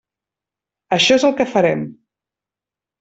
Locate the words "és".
1.19-1.25